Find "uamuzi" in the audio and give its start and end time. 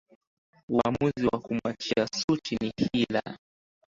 0.69-1.25